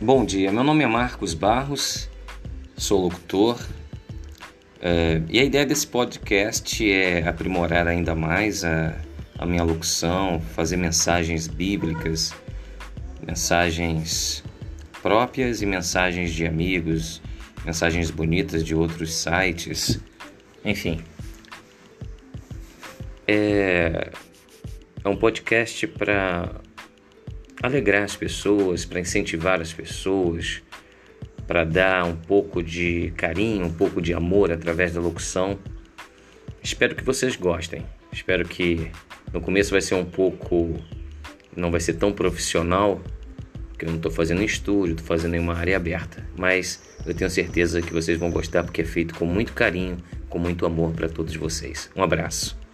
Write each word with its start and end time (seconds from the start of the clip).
Bom 0.00 0.24
dia, 0.24 0.52
meu 0.52 0.62
nome 0.62 0.84
é 0.84 0.86
Marcos 0.86 1.34
Barros, 1.34 2.08
sou 2.76 3.00
locutor 3.00 3.60
é, 4.80 5.20
e 5.28 5.40
a 5.40 5.42
ideia 5.42 5.66
desse 5.66 5.88
podcast 5.88 6.88
é 6.88 7.26
aprimorar 7.26 7.88
ainda 7.88 8.14
mais 8.14 8.64
a, 8.64 8.94
a 9.36 9.44
minha 9.44 9.64
locução, 9.64 10.40
fazer 10.54 10.76
mensagens 10.76 11.48
bíblicas, 11.48 12.32
mensagens 13.26 14.44
próprias 15.02 15.62
e 15.62 15.66
mensagens 15.66 16.32
de 16.32 16.46
amigos, 16.46 17.20
mensagens 17.64 18.08
bonitas 18.08 18.62
de 18.64 18.76
outros 18.76 19.12
sites, 19.12 19.98
enfim. 20.64 21.00
É, 23.26 24.12
é 25.04 25.08
um 25.08 25.16
podcast 25.16 25.88
para 25.88 26.54
alegrar 27.62 28.04
as 28.04 28.16
pessoas, 28.16 28.84
para 28.84 29.00
incentivar 29.00 29.60
as 29.60 29.72
pessoas, 29.72 30.62
para 31.46 31.64
dar 31.64 32.04
um 32.04 32.14
pouco 32.14 32.62
de 32.62 33.12
carinho, 33.16 33.66
um 33.66 33.72
pouco 33.72 34.00
de 34.00 34.12
amor 34.12 34.52
através 34.52 34.92
da 34.92 35.00
locução. 35.00 35.58
Espero 36.62 36.94
que 36.94 37.02
vocês 37.02 37.36
gostem. 37.36 37.84
Espero 38.12 38.46
que 38.46 38.90
no 39.32 39.40
começo 39.40 39.70
vai 39.70 39.80
ser 39.80 39.94
um 39.94 40.04
pouco, 40.04 40.74
não 41.56 41.70
vai 41.70 41.80
ser 41.80 41.94
tão 41.94 42.12
profissional, 42.12 43.00
porque 43.68 43.84
eu 43.84 43.90
não 43.90 43.96
estou 43.96 44.10
fazendo 44.10 44.42
em 44.42 44.44
estúdio, 44.44 44.92
estou 44.92 45.06
fazendo 45.06 45.34
em 45.34 45.38
uma 45.38 45.54
área 45.54 45.76
aberta. 45.76 46.26
Mas 46.36 46.82
eu 47.06 47.14
tenho 47.14 47.30
certeza 47.30 47.80
que 47.80 47.92
vocês 47.92 48.18
vão 48.18 48.30
gostar 48.30 48.62
porque 48.64 48.82
é 48.82 48.84
feito 48.84 49.14
com 49.14 49.24
muito 49.24 49.52
carinho, 49.52 49.98
com 50.28 50.38
muito 50.38 50.66
amor 50.66 50.92
para 50.92 51.08
todos 51.08 51.34
vocês. 51.34 51.90
Um 51.96 52.02
abraço. 52.02 52.67